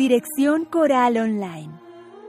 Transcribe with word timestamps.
Dirección 0.00 0.64
Coral 0.64 1.18
Online, 1.18 1.68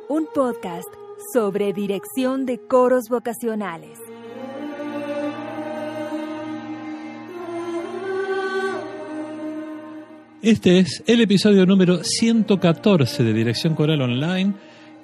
un 0.09 0.27
podcast 0.35 0.89
sobre 1.33 1.71
dirección 1.71 2.45
de 2.45 2.59
coros 2.59 3.05
vocacionales. 3.09 3.97
Este 10.41 10.79
es 10.79 11.01
el 11.07 11.21
episodio 11.21 11.65
número 11.65 12.03
114 12.03 13.23
de 13.23 13.31
Dirección 13.31 13.73
Coral 13.73 14.01
Online 14.01 14.53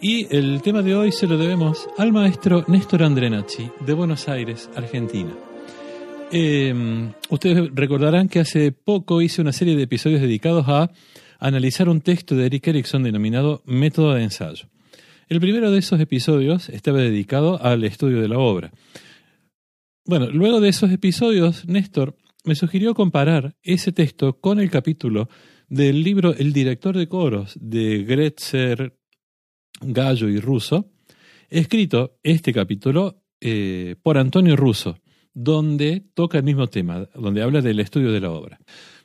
y 0.01 0.27
el 0.35 0.61
tema 0.61 0.81
de 0.81 0.93
hoy 0.93 1.13
se 1.13 1.25
lo 1.25 1.37
debemos 1.37 1.87
al 1.97 2.11
maestro 2.11 2.65
Néstor 2.67 3.03
Andrenacci 3.03 3.71
de 3.79 3.93
Buenos 3.93 4.27
Aires, 4.27 4.69
Argentina. 4.75 5.31
Eh, 6.33 7.13
ustedes 7.29 7.69
recordarán 7.73 8.27
que 8.27 8.41
hace 8.41 8.73
poco 8.73 9.21
hice 9.21 9.39
una 9.41 9.53
serie 9.53 9.77
de 9.77 9.83
episodios 9.83 10.19
dedicados 10.19 10.65
a 10.67 10.91
analizar 11.39 11.89
un 11.89 12.01
texto 12.01 12.35
de 12.35 12.45
Eric 12.45 12.67
Erickson 12.67 13.03
denominado 13.03 13.61
Método 13.65 14.13
de 14.13 14.23
ensayo. 14.23 14.67
El 15.29 15.39
primero 15.39 15.71
de 15.71 15.79
esos 15.79 15.99
episodios 15.99 16.69
estaba 16.69 16.99
dedicado 16.99 17.61
al 17.61 17.83
estudio 17.83 18.21
de 18.21 18.29
la 18.29 18.39
obra. 18.39 18.71
Bueno, 20.05 20.27
luego 20.31 20.61
de 20.61 20.69
esos 20.69 20.91
episodios, 20.91 21.67
Néstor 21.67 22.15
me 22.45 22.55
sugirió 22.55 22.93
comparar 22.93 23.57
ese 23.61 23.91
texto 23.91 24.39
con 24.39 24.59
el 24.59 24.69
capítulo 24.69 25.27
del 25.67 26.01
libro 26.01 26.33
El 26.33 26.53
director 26.53 26.95
de 26.97 27.09
coros 27.09 27.57
de 27.59 28.03
Gretzer, 28.03 28.97
Gallo 29.81 30.29
y 30.29 30.39
Russo, 30.39 30.93
escrito 31.49 32.19
este 32.23 32.53
capítulo 32.53 33.23
eh, 33.41 33.95
por 34.01 34.17
Antonio 34.17 34.55
Russo, 34.55 34.97
donde 35.33 36.05
toca 36.13 36.37
el 36.37 36.45
mismo 36.45 36.67
tema, 36.67 37.09
donde 37.13 37.43
habla 37.43 37.61
del 37.61 37.81
estudio 37.81 38.11
de 38.11 38.21
la 38.21 38.31
obra. 38.31 38.59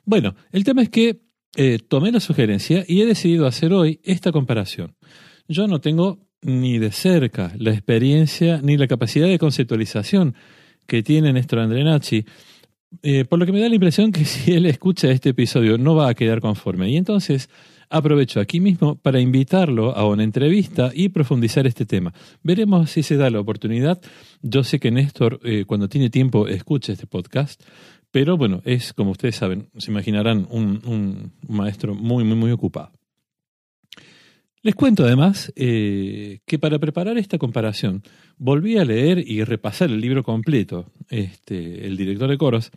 Bueno, 0.05 0.35
el 0.51 0.63
tema 0.63 0.81
es 0.81 0.89
que 0.89 1.21
eh, 1.55 1.79
tomé 1.87 2.11
la 2.11 2.19
sugerencia 2.19 2.83
y 2.87 3.01
he 3.01 3.05
decidido 3.05 3.45
hacer 3.45 3.73
hoy 3.73 3.99
esta 4.03 4.31
comparación. 4.31 4.95
Yo 5.47 5.67
no 5.67 5.81
tengo 5.81 6.19
ni 6.41 6.77
de 6.77 6.91
cerca 6.91 7.53
la 7.57 7.71
experiencia 7.71 8.59
ni 8.61 8.77
la 8.77 8.87
capacidad 8.87 9.27
de 9.27 9.39
conceptualización 9.39 10.35
que 10.87 11.03
tiene 11.03 11.31
Néstor 11.31 11.59
Andrenacci, 11.59 12.25
eh, 13.01 13.25
por 13.25 13.39
lo 13.39 13.45
que 13.45 13.51
me 13.51 13.59
da 13.59 13.69
la 13.69 13.75
impresión 13.75 14.11
que 14.11 14.25
si 14.25 14.53
él 14.53 14.65
escucha 14.65 15.09
este 15.09 15.29
episodio 15.29 15.77
no 15.77 15.95
va 15.95 16.09
a 16.09 16.13
quedar 16.13 16.41
conforme. 16.41 16.89
Y 16.89 16.97
entonces 16.97 17.49
aprovecho 17.89 18.39
aquí 18.39 18.59
mismo 18.59 18.95
para 18.95 19.19
invitarlo 19.19 19.95
a 19.95 20.07
una 20.07 20.23
entrevista 20.23 20.91
y 20.93 21.09
profundizar 21.09 21.67
este 21.67 21.85
tema. 21.85 22.13
Veremos 22.41 22.89
si 22.89 23.03
se 23.03 23.17
da 23.17 23.29
la 23.29 23.39
oportunidad. 23.39 24.01
Yo 24.41 24.63
sé 24.63 24.79
que 24.79 24.91
Néstor, 24.91 25.39
eh, 25.43 25.65
cuando 25.65 25.87
tiene 25.87 26.09
tiempo, 26.09 26.47
escucha 26.47 26.93
este 26.93 27.05
podcast, 27.05 27.61
pero 28.13 28.37
bueno, 28.37 28.61
es 28.63 28.93
como 28.93 29.09
ustedes 29.09 29.35
saben, 29.35 29.69
se 29.75 29.89
imaginarán, 29.89 30.45
un, 30.51 30.81
un 30.85 31.33
maestro 31.47 31.95
muy, 31.95 32.23
muy, 32.23 32.35
muy 32.35 32.51
ocupado. 32.51 32.91
Les 34.61 34.75
cuento 34.75 35.03
además 35.03 35.51
eh, 35.55 36.41
que 36.45 36.59
para 36.59 36.77
preparar 36.77 37.17
esta 37.17 37.39
comparación 37.39 38.03
volví 38.37 38.77
a 38.77 38.85
leer 38.85 39.17
y 39.17 39.43
repasar 39.43 39.89
el 39.89 39.99
libro 39.99 40.23
completo, 40.23 40.91
este, 41.09 41.87
El 41.87 41.97
director 41.97 42.29
de 42.29 42.37
coros. 42.37 42.69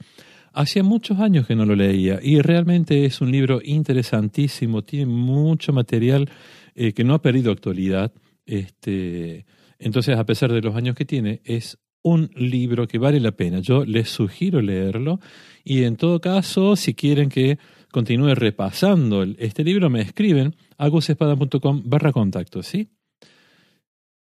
Hacía 0.55 0.83
muchos 0.83 1.21
años 1.21 1.47
que 1.47 1.55
no 1.55 1.67
lo 1.67 1.77
leía 1.77 2.19
y 2.23 2.41
realmente 2.41 3.05
es 3.05 3.21
un 3.21 3.31
libro 3.31 3.61
interesantísimo, 3.63 4.85
tiene 4.85 5.05
mucho 5.05 5.75
material 5.75 6.31
eh, 6.75 6.95
que 6.95 7.05
no 7.05 7.13
ha 7.13 7.21
perdido 7.21 7.53
actualidad. 7.53 8.11
Este, 8.47 9.45
entonces, 9.79 10.17
a 10.17 10.25
pesar 10.25 10.51
de 10.51 10.63
los 10.63 10.75
años 10.75 10.97
que 10.97 11.05
tiene, 11.05 11.43
es 11.45 11.79
un 12.07 12.31
libro 12.37 12.87
que 12.87 12.99
vale 12.99 13.19
la 13.19 13.33
pena. 13.33 13.59
Yo 13.59 13.85
les 13.85 14.09
sugiero 14.09 14.63
leerlo 14.63 15.19
y 15.65 15.83
en 15.83 15.97
todo 15.97 16.21
caso, 16.21 16.77
si 16.77 16.95
quieren 16.95 17.29
que 17.29 17.59
continúe 17.91 18.33
repasando 18.37 19.25
este 19.39 19.65
libro, 19.65 19.91
me 19.91 20.03
escriben 20.03 20.55
a 20.79 20.87
gusespada.com 20.87 21.83
barra 21.85 22.13
contacto, 22.13 22.63
¿sí? 22.63 22.91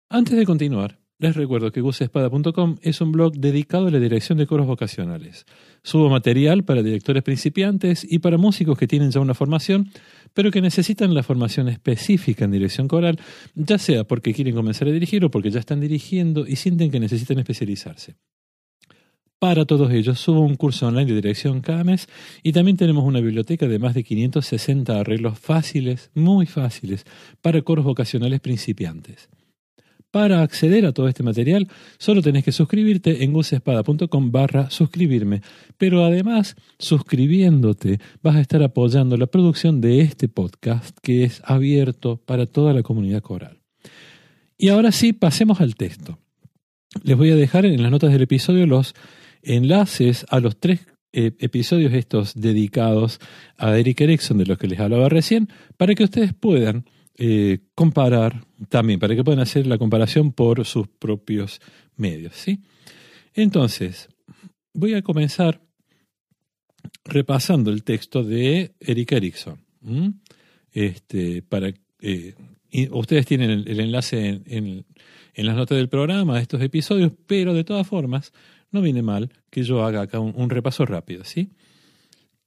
Antes 0.09 0.37
de 0.37 0.47
continuar, 0.47 1.01
les 1.19 1.35
recuerdo 1.35 1.73
que 1.73 1.81
gusespada.com 1.81 2.77
es 2.83 3.01
un 3.01 3.11
blog 3.11 3.35
dedicado 3.35 3.89
a 3.89 3.91
la 3.91 3.99
dirección 3.99 4.39
de 4.39 4.47
coros 4.47 4.67
vocacionales. 4.69 5.45
Subo 5.83 6.09
material 6.09 6.63
para 6.63 6.85
directores 6.85 7.25
principiantes 7.25 8.07
y 8.09 8.21
para 8.21 8.39
músicos 8.39 8.79
que 8.79 8.87
tienen 8.87 9.11
ya 9.11 9.19
una 9.19 9.35
formación, 9.35 9.91
pero 10.35 10.51
que 10.51 10.61
necesitan 10.61 11.15
la 11.15 11.23
formación 11.23 11.69
específica 11.69 12.45
en 12.45 12.53
dirección 12.53 12.89
coral, 12.89 13.19
ya 13.55 13.79
sea 13.79 14.05
porque 14.05 14.33
quieren 14.33 14.55
comenzar 14.55 14.89
a 14.89 14.93
dirigir 14.93 15.25
o 15.25 15.31
porque 15.31 15.51
ya 15.51 15.61
están 15.61 15.81
dirigiendo 15.81 16.47
y 16.47 16.57
sienten 16.57 16.91
que 16.91 17.01
necesitan 17.01 17.39
especializarse. 17.39 18.17
Para 19.39 19.65
todos 19.65 19.91
ellos 19.91 20.21
subo 20.21 20.41
un 20.41 20.55
curso 20.55 20.87
online 20.87 21.07
de 21.07 21.17
dirección 21.17 21.63
cada 21.63 21.83
mes 21.83 22.09
y 22.45 22.53
también 22.53 22.77
tenemos 22.77 23.05
una 23.05 23.21
biblioteca 23.21 23.67
de 23.67 23.81
más 23.81 23.93
de 23.93 24.05
560 24.05 25.01
arreglos 25.01 25.37
fáciles, 25.37 26.13
muy 26.15 26.47
fáciles, 26.47 27.05
para 27.41 27.61
coros 27.63 27.85
vocacionales 27.85 28.39
principiantes. 28.39 29.29
Para 30.13 30.43
acceder 30.43 30.85
a 30.85 30.93
todo 30.93 31.09
este 31.09 31.23
material, 31.23 31.69
solo 31.99 32.21
tenés 32.21 32.45
que 32.45 32.53
suscribirte 32.53 33.25
en 33.25 33.33
gusespada.com 33.33 34.31
barra 34.31 34.69
suscribirme. 34.69 35.41
Pero 35.79 36.05
además, 36.05 36.55
suscribiéndote, 36.79 37.99
vas 38.23 38.37
a 38.37 38.43
estar 38.43 38.63
apoyando 38.63 39.17
la 39.17 39.27
producción 39.27 39.81
de 39.81 40.03
este 40.03 40.29
podcast 40.29 40.99
que 41.03 41.25
es 41.25 41.41
abierto 41.47 42.19
para 42.19 42.45
toda 42.45 42.75
la 42.75 42.83
comunidad 42.83 43.23
coral. 43.23 43.63
Y 44.59 44.69
ahora 44.69 44.93
sí, 44.93 45.15
pasemos 45.15 45.63
al 45.63 45.77
texto. 45.77 46.19
Les 47.03 47.17
voy 47.17 47.31
a 47.31 47.35
dejar 47.35 47.65
en 47.65 47.83
las 47.83 47.91
notas 47.91 48.13
del 48.13 48.21
episodio 48.21 48.67
los 48.67 48.95
enlaces 49.43 50.27
a 50.29 50.41
los 50.41 50.61
tres 50.61 50.81
eh, 51.15 51.33
episodios 51.39 51.95
estos 51.95 52.35
dedicados 52.35 53.19
a 53.57 53.79
Eric 53.79 54.03
Erickson, 54.03 54.37
de 54.37 54.45
los 54.45 54.59
que 54.59 54.69
les 54.69 54.79
hablaba 54.79 55.09
recién, 55.09 55.49
para 55.79 55.95
que 55.95 56.05
ustedes 56.05 56.35
puedan 56.35 56.85
eh, 57.19 57.59
comparar 57.75 58.45
también, 58.69 58.99
para 58.99 59.15
que 59.15 59.25
puedan 59.25 59.41
hacer 59.41 59.67
la 59.67 59.79
comparación 59.79 60.33
por 60.33 60.65
sus 60.65 60.89
propios 60.89 61.61
medios. 61.97 62.35
¿sí? 62.35 62.61
Entonces, 63.35 64.09
voy 64.73 64.95
a 64.95 65.03
comenzar 65.03 65.61
repasando 67.05 67.71
el 67.71 67.85
texto 67.85 68.23
de 68.23 68.75
Eric 68.81 69.13
Erickson. 69.13 69.61
Este, 70.73 71.43
para, 71.43 71.73
eh, 72.01 72.35
ustedes 72.91 73.27
tienen 73.27 73.51
el, 73.51 73.81
enlace 73.81 74.41
en, 74.47 74.85
en, 75.35 75.47
las 75.47 75.57
notas 75.57 75.77
del 75.77 75.89
programa, 75.89 76.37
de 76.37 76.43
estos 76.43 76.63
episodios, 76.63 77.13
pero 77.27 77.53
de 77.53 77.65
todas 77.65 77.87
formas, 77.87 78.33
no 78.73 78.81
viene 78.81 79.03
mal 79.03 79.31
que 79.51 79.63
yo 79.63 79.85
haga 79.85 80.03
acá 80.03 80.19
un, 80.19 80.51
repaso 80.51 80.85
rápido, 80.87 81.25
¿sí? 81.25 81.51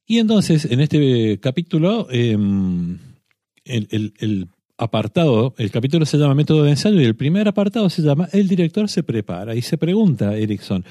Y 0.08 0.20
entonces, 0.20 0.66
en 0.66 0.82
este 0.82 1.40
capítulo, 1.40 2.08
em, 2.12 2.98
el, 3.64 4.48
apartado, 4.78 5.54
el 5.58 5.72
capítulo 5.72 6.06
se 6.06 6.18
llama 6.18 6.36
Método 6.36 6.64
de 6.64 6.72
ensayo 6.72 7.00
y 7.00 7.06
el 7.06 7.16
primer 7.16 7.48
apartado 7.48 7.90
se 7.90 8.02
llama 8.02 8.28
El 8.32 8.48
director 8.48 8.90
se 8.90 9.04
prepara 9.04 9.56
y 9.56 9.62
se 9.62 9.78
pregunta, 9.78 10.36
Erickson, 10.36 10.84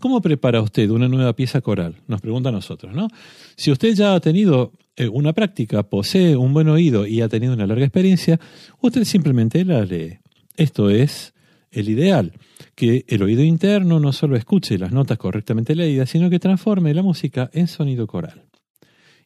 ¿cómo 0.00 0.20
prepara 0.20 0.60
usted 0.60 0.90
una 0.90 1.08
nueva 1.08 1.34
pieza 1.34 1.60
coral? 1.60 1.96
Nos 2.06 2.20
pregunta 2.20 2.48
a 2.48 2.52
nosotros, 2.52 2.94
¿no? 2.94 3.08
Si 3.56 3.70
usted 3.70 3.94
ya 3.94 4.14
ha 4.14 4.20
tenido 4.20 4.72
eh, 4.96 5.08
una 5.08 5.32
práctica, 5.32 5.84
posee 5.84 6.36
un 6.36 6.52
buen 6.52 6.68
oído 6.68 7.06
y 7.06 7.20
ha 7.20 7.28
tenido 7.28 7.54
una 7.54 7.66
larga 7.66 7.84
experiencia, 7.84 8.40
usted 8.80 9.04
simplemente 9.04 9.64
la 9.64 9.84
lee. 9.84 10.18
Esto 10.56 10.90
es 10.90 11.34
el 11.70 11.88
ideal, 11.88 12.32
que 12.74 13.04
el 13.06 13.22
oído 13.22 13.42
interno 13.42 14.00
no 14.00 14.12
solo 14.12 14.36
escuche 14.36 14.78
las 14.78 14.90
notas 14.90 15.18
correctamente 15.18 15.76
leídas, 15.76 16.10
sino 16.10 16.30
que 16.30 16.38
transforme 16.38 16.94
la 16.94 17.02
música 17.02 17.50
en 17.52 17.68
sonido 17.68 18.06
coral. 18.06 18.47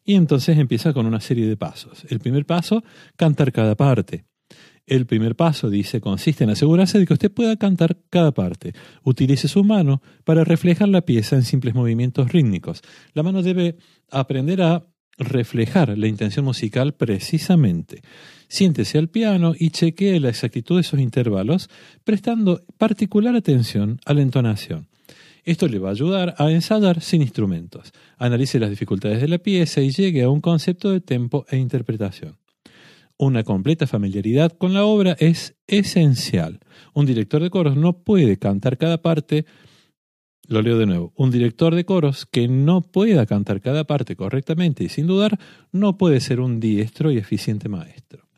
Y 0.05 0.15
entonces 0.15 0.59
empieza 0.59 0.93
con 0.93 1.07
una 1.07 1.21
serie 1.21 1.47
de 1.47 1.57
pasos. 1.57 2.05
El 2.09 2.19
primer 2.19 2.45
paso, 2.45 2.83
cantar 3.17 3.53
cada 3.53 3.77
parte. 3.77 4.25
El 4.85 5.07
primer 5.07 5.37
paso, 5.37 5.71
dice, 5.71 6.01
consiste 6.01 6.43
en 6.43 6.51
asegurarse 6.51 6.99
de 6.99 7.07
que 7.07 7.13
usted 7.13 7.33
pueda 7.33 7.57
cantar 7.57 7.99
cada 8.11 8.33
parte. 8.33 8.73
Utilice 9.05 9.47
su 9.47 9.62
mano 9.62 10.03
para 10.25 10.44
reflejar 10.44 10.88
la 10.88 11.03
pieza 11.03 11.37
en 11.37 11.44
simples 11.44 11.75
movimientos 11.75 12.32
rítmicos. 12.32 12.82
La 13.15 13.23
mano 13.23 13.43
debe 13.43 13.76
aprender 14.11 14.61
a 14.62 14.87
reflejar 15.19 15.97
la 15.97 16.09
intención 16.09 16.44
musical 16.44 16.94
precisamente. 16.94 18.03
Siéntese 18.49 18.99
al 18.99 19.09
piano 19.09 19.55
y 19.56 19.71
chequee 19.71 20.19
la 20.19 20.31
exactitud 20.31 20.76
de 20.76 20.81
esos 20.81 21.00
intervalos, 21.00 21.71
prestando 22.03 22.65
particular 22.76 23.37
atención 23.37 24.00
a 24.05 24.15
la 24.15 24.23
entonación. 24.23 24.88
Esto 25.44 25.67
le 25.67 25.79
va 25.79 25.89
a 25.89 25.93
ayudar 25.93 26.35
a 26.39 26.50
ensayar 26.50 27.00
sin 27.00 27.23
instrumentos. 27.23 27.93
Analice 28.17 28.61
las 28.61 28.71
dificultades 28.71 29.21
de 29.21 29.29
la 29.29 29.39
pieza 29.39 29.81
y 29.81 29.91
llegue 29.91 30.23
a 30.23 30.31
un 30.31 30.41
concepto 30.41 30.91
de 30.91 31.00
tempo 31.00 31.44
e 31.50 31.56
interpretación. 31.56 32.39
Una 33.17 33.44
completa 33.44 33.87
familiaridad 33.87 34.53
con 34.53 34.73
la 34.75 34.85
obra 34.85 35.17
es 35.19 35.55
esencial. 35.67 36.61
Un 36.94 37.06
director 37.06 37.43
de 37.43 37.50
coros 37.50 37.77
no 37.77 38.03
puede 38.05 38.37
cantar 38.39 38.79
cada 38.79 39.03
parte 39.03 39.44
lo 40.49 40.62
leo 40.62 40.79
de 40.79 40.87
nuevo. 40.87 41.12
Un 41.17 41.31
director 41.31 41.75
de 41.75 41.85
coros 41.85 42.27
que 42.27 42.49
no 42.49 42.83
pueda 42.83 43.27
cantar 43.27 43.61
cada 43.61 43.85
parte 43.85 44.17
correctamente 44.17 44.85
y 44.85 44.88
sin 44.88 45.06
dudar, 45.06 45.38
no 45.71 45.97
puede 45.97 46.21
ser 46.21 46.41
un 46.41 46.61
diestro 46.61 47.11
y 47.11 47.19
eficiente 47.19 47.69
maestro. 47.69 48.29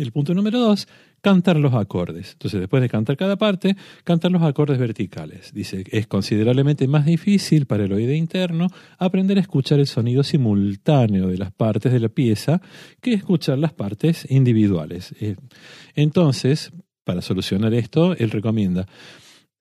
El 0.00 0.12
punto 0.12 0.34
número 0.34 0.58
dos, 0.58 0.86
cantar 1.20 1.56
los 1.56 1.74
acordes. 1.74 2.32
Entonces, 2.32 2.60
después 2.60 2.82
de 2.82 2.88
cantar 2.88 3.16
cada 3.16 3.36
parte, 3.36 3.76
cantar 4.04 4.30
los 4.30 4.42
acordes 4.42 4.78
verticales. 4.78 5.52
Dice, 5.52 5.84
es 5.90 6.06
considerablemente 6.06 6.86
más 6.88 7.06
difícil 7.06 7.66
para 7.66 7.84
el 7.84 7.92
oído 7.92 8.12
interno 8.12 8.68
aprender 8.98 9.38
a 9.38 9.40
escuchar 9.40 9.80
el 9.80 9.86
sonido 9.86 10.22
simultáneo 10.22 11.28
de 11.28 11.38
las 11.38 11.52
partes 11.52 11.92
de 11.92 12.00
la 12.00 12.08
pieza 12.08 12.60
que 13.00 13.14
escuchar 13.14 13.58
las 13.58 13.72
partes 13.72 14.26
individuales. 14.30 15.14
Eh, 15.20 15.36
entonces, 15.94 16.72
para 17.04 17.22
solucionar 17.22 17.74
esto, 17.74 18.14
él 18.16 18.30
recomienda 18.30 18.86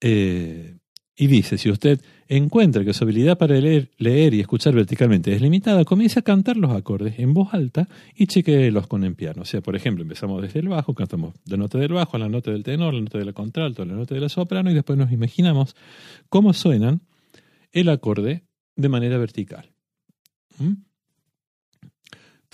eh, 0.02 0.76
y 1.20 1.26
dice, 1.26 1.58
si 1.58 1.72
usted 1.72 2.00
encuentra 2.28 2.86
que 2.86 2.94
su 2.94 3.04
habilidad 3.04 3.40
para 3.40 3.60
leer, 3.60 3.90
leer, 3.98 4.36
y 4.36 4.40
escuchar 4.40 4.76
verticalmente 4.76 5.34
es 5.34 5.42
limitada, 5.42 5.84
comience 5.84 6.20
a 6.20 6.22
cantar 6.22 6.58
los 6.58 6.72
acordes 6.72 7.18
en 7.18 7.34
voz 7.34 7.56
alta 7.56 7.90
y 8.16 8.28
chequeelos 8.28 8.86
con 8.86 9.04
el 9.04 9.16
piano. 9.16 9.42
O 9.42 9.46
sea, 9.46 9.62
por 9.62 9.76
ejemplo, 9.76 10.04
empezamos 10.04 10.44
desde 10.44 10.60
el 10.60 10.70
bajo, 10.70 10.94
cantamos 10.94 11.34
la 11.46 11.58
nota 11.58 11.80
del 11.80 11.92
bajo, 11.92 12.20
la 12.20 12.30
nota 12.30 12.52
del 12.52 12.64
tenor, 12.64 12.94
la 12.94 13.02
nota 13.02 13.18
de 13.18 13.26
la 13.26 13.34
contralto, 13.34 13.84
la 13.84 13.96
nota 13.96 14.14
de 14.14 14.22
la 14.22 14.30
soprano 14.30 14.70
y 14.70 14.76
después 14.76 15.00
nos 15.00 15.12
imaginamos 15.12 15.76
cómo 16.30 16.54
suenan 16.54 17.02
el 17.72 17.90
acorde 17.90 18.44
de 18.76 18.90
manera 18.90 19.18
vertical. 19.18 19.72
¿Mm? 20.60 20.87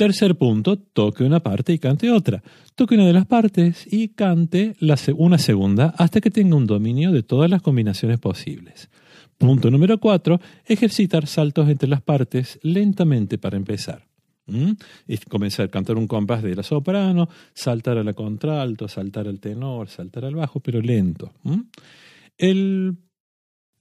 Tercer 0.04 0.36
punto, 0.36 0.78
toque 0.78 1.24
una 1.24 1.40
parte 1.40 1.72
y 1.72 1.80
cante 1.80 2.12
otra. 2.12 2.44
Toque 2.76 2.96
una 2.96 3.08
de 3.08 3.14
las 3.14 3.26
partes 3.26 3.88
y 3.90 4.10
cante 4.10 4.76
la, 4.82 4.98
una 5.16 5.38
segunda 5.38 5.96
hasta 5.98 6.20
que 6.20 6.30
tenga 6.30 6.58
un 6.58 6.68
dominio 6.68 7.14
de 7.14 7.24
todas 7.24 7.50
las 7.50 7.62
combinaciones 7.62 8.20
posibles. 8.20 8.90
Punto 9.38 9.72
número 9.72 9.98
cuatro, 10.00 10.42
ejercitar 10.66 11.26
saltos 11.26 11.70
entre 11.70 11.88
las 11.88 12.02
partes 12.02 12.60
lentamente 12.64 13.38
para 13.38 13.56
empezar. 13.56 14.06
¿Mm? 14.46 14.72
comenzar 15.30 15.68
a 15.68 15.70
cantar 15.70 15.96
un 15.96 16.06
compás 16.06 16.44
de 16.44 16.54
la 16.54 16.64
soprano, 16.64 17.30
saltar 17.54 17.98
a 17.98 18.04
la 18.04 18.12
contralto, 18.12 18.90
saltar 18.90 19.30
al 19.30 19.40
tenor, 19.40 19.88
saltar 19.88 20.26
al 20.26 20.36
bajo, 20.36 20.60
pero 20.60 20.82
lento. 20.82 21.32
¿Mm? 21.44 21.62
El 22.38 22.98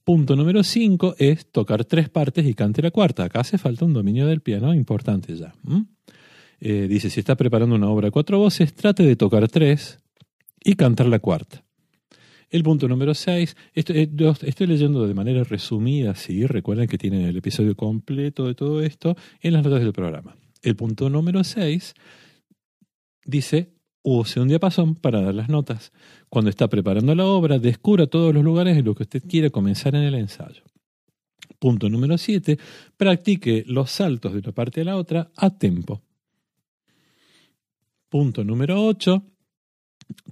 punto 0.05 0.37
número 0.37 0.63
cinco 0.63 1.15
es 1.19 1.51
tocar 1.51 1.85
tres 1.85 2.09
partes 2.09 2.47
y 2.47 2.55
cante 2.55 2.83
la 2.83 2.91
cuarta. 2.91 3.25
Acá 3.25 3.41
hace 3.41 3.59
falta 3.59 3.85
un 3.85 3.93
dominio 3.93 4.27
del 4.27 4.41
piano 4.41 4.75
importante 4.75 5.37
ya. 5.37 5.55
Eh, 6.61 6.87
dice, 6.89 7.11
si 7.11 7.21
está 7.21 7.37
preparando 7.37 7.75
una 7.75 7.89
obra 7.89 8.09
a 8.09 8.11
cuatro 8.11 8.39
voces, 8.39 8.75
trate 8.75 9.03
de 9.03 9.17
tocar 9.17 9.49
tres 9.49 9.99
y 10.63 10.75
cantar 10.75 11.07
la 11.07 11.19
cuarta. 11.19 11.65
El 12.51 12.63
punto 12.63 12.87
número 12.87 13.15
seis, 13.15 13.57
estoy, 13.73 13.99
eh, 13.99 14.35
estoy 14.43 14.67
leyendo 14.67 15.07
de 15.07 15.15
manera 15.15 15.43
resumida, 15.43 16.15
sí, 16.15 16.47
recuerden 16.47 16.87
que 16.87 16.99
tienen 16.99 17.23
el 17.23 17.37
episodio 17.37 17.75
completo 17.75 18.47
de 18.47 18.55
todo 18.55 18.83
esto 18.83 19.17
en 19.41 19.55
las 19.55 19.65
notas 19.65 19.81
del 19.81 19.93
programa. 19.93 20.37
El 20.63 20.77
punto 20.77 21.09
número 21.09 21.43
seis 21.45 21.95
dice, 23.25 23.73
use 24.03 24.41
un 24.41 24.49
diapasón 24.49 24.95
para 24.95 25.21
dar 25.21 25.35
las 25.35 25.49
notas. 25.49 25.93
Cuando 26.29 26.51
está 26.51 26.69
preparando 26.69 27.15
la 27.15 27.27
obra, 27.27 27.59
descubra 27.59 28.07
todos 28.07 28.35
los 28.35 28.45
lugares 28.45 28.77
en 28.77 28.85
los 28.85 28.97
que 28.97 29.05
usted 29.05 29.23
quiere 29.29 29.51
comenzar 29.51 29.95
en 29.95 30.03
el 30.03 30.15
ensayo. 30.15 30.63
Punto 31.59 31.89
número 31.89 32.19
siete, 32.19 32.59
practique 32.97 33.65
los 33.67 33.91
saltos 33.91 34.33
de 34.33 34.41
una 34.41 34.53
parte 34.53 34.81
a 34.81 34.85
la 34.85 34.97
otra 34.97 35.31
a 35.37 35.51
tiempo. 35.51 36.03
Punto 38.09 38.45
número 38.45 38.85
8. 38.85 39.23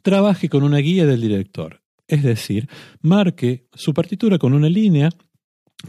Trabaje 0.02 0.50
con 0.50 0.64
una 0.64 0.78
guía 0.78 1.06
del 1.06 1.22
director, 1.22 1.80
es 2.06 2.22
decir, 2.22 2.68
marque 3.00 3.68
su 3.72 3.94
partitura 3.94 4.36
con 4.38 4.52
una 4.52 4.68
línea 4.68 5.08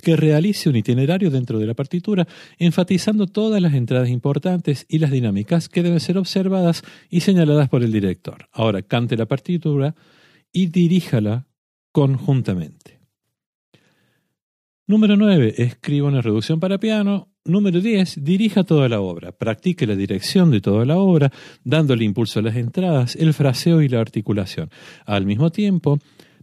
que 0.04 0.16
realice 0.16 0.70
un 0.70 0.76
itinerario 0.76 1.30
dentro 1.30 1.60
de 1.60 1.66
la 1.66 1.74
partitura, 1.74 2.28
enfatizando 2.58 3.28
todas 3.28 3.62
las 3.62 3.74
entradas 3.74 4.10
importantes 4.10 4.86
y 4.88 5.00
las 5.00 5.12
dinámicas 5.12 5.70
que 5.70 5.84
deben 5.84 6.00
ser 6.00 6.18
observadas 6.18 6.84
y 7.10 7.22
señaladas 7.22 7.70
por 7.70 7.84
el 7.84 7.92
director. 7.92 8.48
Ahora, 8.52 8.82
cante 8.82 9.18
la 9.18 9.26
partitura 9.26 9.96
y 10.52 10.68
diríjala 10.68 11.48
conjuntamente. 11.92 13.00
Número 14.88 15.16
9. 15.16 15.56
Escriba 15.58 16.08
una 16.08 16.22
reducción 16.22 16.60
para 16.60 16.78
piano 16.78 17.32
Número 17.44 17.82
10. 17.82 18.24
Dirija 18.24 18.64
toda 18.64 18.88
la 18.88 19.02
obra. 19.02 19.32
Practique 19.32 19.88
la 19.88 19.96
dirección 19.96 20.52
de 20.52 20.62
toda 20.62 20.86
la 20.86 20.98
obra, 20.98 21.32
dándole 21.64 22.06
impulso 22.06 22.40
a 22.40 22.44
las 22.44 22.56
entradas, 22.56 23.16
el 23.16 23.34
fraseo 23.34 23.82
y 23.82 23.90
la 23.90 24.00
articulación. 24.00 24.70
Al 25.06 25.26
mismo 25.26 25.52
tiempo, 25.52 25.98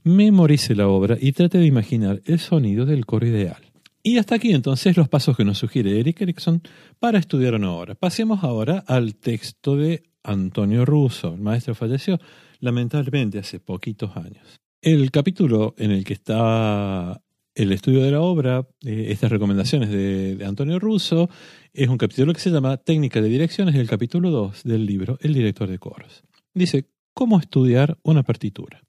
memorice 0.09 0.75
la 0.75 0.89
obra 0.89 1.17
y 1.21 1.33
trate 1.33 1.59
de 1.59 1.67
imaginar 1.67 2.23
el 2.25 2.39
sonido 2.39 2.87
del 2.87 3.07
coro 3.07 3.27
ideal. 3.27 3.63
Y 4.03 4.19
hasta 4.19 4.37
aquí 4.37 4.53
entonces 4.53 4.97
los 4.97 5.09
pasos 5.09 5.37
que 5.37 5.45
nos 5.45 5.59
sugiere 5.59 6.01
Eric 6.01 6.23
Erickson 6.23 6.63
para 6.99 7.19
estudiar 7.19 7.55
una 7.55 7.73
obra. 7.73 7.95
Pasemos 7.95 8.43
ahora 8.43 8.85
al 8.87 9.17
texto 9.17 9.77
de 9.77 10.03
Antonio 10.23 10.85
Russo. 10.85 11.35
El 11.35 11.41
maestro 11.41 11.75
falleció 11.75 12.19
lamentablemente 12.61 13.39
hace 13.39 13.61
poquitos 13.61 14.17
años. 14.17 14.61
El 14.81 15.11
capítulo 15.11 15.75
en 15.77 15.91
el 15.91 16.05
que 16.05 16.15
está 16.15 17.21
el 17.55 17.73
estudio 17.73 18.03
de 18.03 18.13
la 18.13 18.21
obra, 18.21 18.67
eh, 18.85 19.07
estas 19.09 19.33
recomendaciones 19.33 19.91
de, 19.91 20.39
Antonio 20.47 20.79
Russo, 20.79 21.29
es 21.73 21.89
un 21.89 21.99
capítulo 21.99 22.33
que 22.33 22.41
se 22.41 22.51
llama 22.51 22.77
Técnica 22.77 23.21
de 23.21 23.29
Dirección, 23.29 23.69
es 23.69 23.75
el 23.75 23.89
capítulo 23.89 24.31
2 24.31 24.63
del 24.63 24.87
libro 24.87 25.19
El 25.21 25.35
director 25.35 25.69
de 25.69 25.79
coros. 25.79 26.23
Dice, 26.55 26.87
¿cómo 27.13 27.41
estudiar 27.41 27.99
una 28.05 28.23
partitura? 28.23 28.88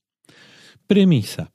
Premisa. 0.89 1.51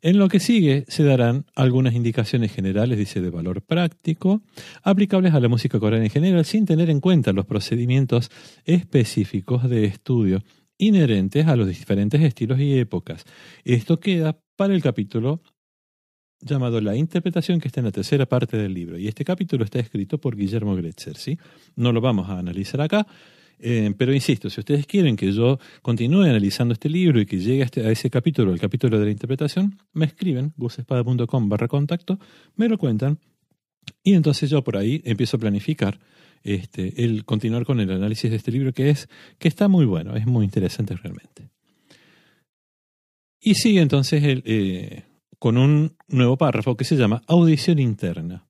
En 0.00 0.16
lo 0.16 0.28
que 0.28 0.38
sigue 0.38 0.84
se 0.86 1.02
darán 1.02 1.44
algunas 1.56 1.92
indicaciones 1.94 2.52
generales, 2.52 2.96
dice, 2.96 3.20
de 3.20 3.30
valor 3.30 3.62
práctico, 3.62 4.42
aplicables 4.84 5.34
a 5.34 5.40
la 5.40 5.48
música 5.48 5.80
coral 5.80 6.04
en 6.04 6.08
general, 6.08 6.44
sin 6.44 6.66
tener 6.66 6.88
en 6.88 7.00
cuenta 7.00 7.32
los 7.32 7.46
procedimientos 7.46 8.30
específicos 8.64 9.68
de 9.68 9.86
estudio 9.86 10.44
inherentes 10.78 11.48
a 11.48 11.56
los 11.56 11.66
diferentes 11.66 12.22
estilos 12.22 12.60
y 12.60 12.78
épocas. 12.78 13.24
Esto 13.64 13.98
queda 13.98 14.38
para 14.54 14.72
el 14.72 14.82
capítulo 14.82 15.42
llamado 16.40 16.80
La 16.80 16.94
interpretación 16.94 17.58
que 17.58 17.66
está 17.66 17.80
en 17.80 17.86
la 17.86 17.92
tercera 17.92 18.26
parte 18.26 18.56
del 18.56 18.72
libro. 18.72 18.98
Y 18.98 19.08
este 19.08 19.24
capítulo 19.24 19.64
está 19.64 19.80
escrito 19.80 20.18
por 20.18 20.36
Guillermo 20.36 20.76
Gretzer. 20.76 21.16
¿sí? 21.16 21.36
No 21.74 21.90
lo 21.90 22.00
vamos 22.00 22.30
a 22.30 22.38
analizar 22.38 22.80
acá, 22.80 23.04
eh, 23.58 23.92
pero 23.96 24.12
insisto, 24.12 24.50
si 24.50 24.60
ustedes 24.60 24.86
quieren 24.86 25.16
que 25.16 25.32
yo 25.32 25.58
continúe 25.82 26.22
analizando 26.22 26.74
este 26.74 26.88
libro 26.88 27.20
y 27.20 27.26
que 27.26 27.38
llegue 27.38 27.62
a, 27.62 27.64
este, 27.64 27.90
ese 27.90 28.10
capítulo, 28.10 28.52
el 28.52 28.60
capítulo 28.60 28.98
de 28.98 29.06
la 29.06 29.10
interpretación, 29.10 29.78
me 29.92 30.06
escriben, 30.06 30.52
busespada.com 30.56 31.48
barra 31.48 31.68
contacto, 31.68 32.18
me 32.56 32.68
lo 32.68 32.78
cuentan 32.78 33.18
y 34.02 34.14
entonces 34.14 34.50
yo 34.50 34.62
por 34.62 34.76
ahí 34.76 35.00
empiezo 35.04 35.36
a 35.36 35.40
planificar 35.40 35.98
este, 36.42 37.04
el 37.04 37.24
continuar 37.24 37.64
con 37.64 37.80
el 37.80 37.90
análisis 37.90 38.30
de 38.30 38.36
este 38.36 38.52
libro 38.52 38.72
que 38.72 38.90
es 38.90 39.08
que 39.38 39.48
está 39.48 39.68
muy 39.68 39.86
bueno, 39.86 40.16
es 40.16 40.26
muy 40.26 40.44
interesante 40.44 40.94
realmente. 40.94 41.50
Y 43.40 43.54
sigue 43.54 43.80
entonces 43.80 44.22
eh, 44.24 45.04
con 45.38 45.56
un 45.56 45.96
nuevo 46.08 46.36
párrafo 46.36 46.76
que 46.76 46.84
se 46.84 46.96
llama 46.96 47.22
audición 47.26 47.78
interna. 47.78 48.46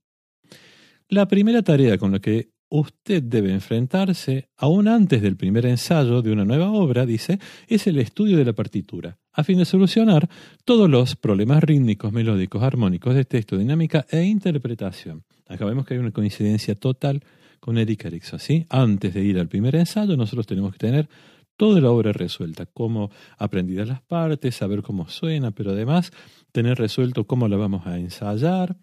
La 1.09 1.29
primera 1.29 1.63
tarea 1.63 1.99
con 1.99 2.13
la 2.13 2.19
que 2.19 2.51
usted 2.69 3.23
debe 3.23 3.53
enfrentarse, 3.53 4.49
aún 4.57 4.89
antes 4.89 5.23
del 5.23 5.37
primer 5.37 5.67
ensayo 5.67 6.23
de 6.23 6.33
una 6.33 6.45
nueva 6.45 6.71
obra, 6.71 7.07
dice, 7.07 7.39
es 7.69 7.87
el 7.87 7.99
estudio 7.99 8.37
de 8.37 8.45
la 8.45 8.53
partitura, 8.53 9.19
a 9.33 9.45
fin 9.45 9.59
de 9.59 9.65
solucionar 9.65 10.29
todos 10.65 10.89
los 10.91 11.17
problemas 11.17 11.63
rítmicos, 11.63 12.13
melódicos, 12.13 12.63
armónicos 12.63 13.15
de 13.15 13.25
texto, 13.25 13.57
dinámica 13.57 14.07
e 14.11 14.23
interpretación. 14.23 15.25
Acá 15.47 15.65
vemos 15.65 15.87
que 15.87 15.95
hay 15.95 16.01
una 16.01 16.11
coincidencia 16.11 16.75
total 16.75 17.23
con 17.61 17.79
Eric 17.79 18.05
Erickson. 18.05 18.39
¿sí? 18.39 18.67
Antes 18.69 19.15
de 19.15 19.23
ir 19.23 19.39
al 19.39 19.49
primer 19.49 19.77
ensayo, 19.77 20.17
nosotros 20.17 20.47
tenemos 20.47 20.73
que 20.73 20.79
tener 20.79 21.09
toda 21.57 21.81
la 21.81 21.91
obra 21.91 22.13
resuelta, 22.13 22.67
cómo 22.67 23.11
aprendidas 23.39 23.89
las 23.89 24.03
partes, 24.03 24.55
saber 24.55 24.83
cómo 24.83 25.09
suena, 25.09 25.51
pero 25.53 25.71
además 25.71 26.13
tener 26.53 26.79
resuelto 26.79 27.27
cómo 27.27 27.49
la 27.49 27.57
vamos 27.57 27.87
a 27.87 27.99
ensayar, 27.99 28.77